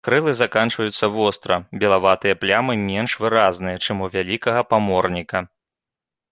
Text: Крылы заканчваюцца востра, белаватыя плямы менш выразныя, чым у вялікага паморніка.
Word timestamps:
Крылы 0.07 0.31
заканчваюцца 0.37 1.09
востра, 1.17 1.57
белаватыя 1.83 2.39
плямы 2.45 2.73
менш 2.87 3.11
выразныя, 3.25 3.77
чым 3.87 3.97
у 4.07 4.11
вялікага 4.19 4.67
паморніка. 4.73 5.47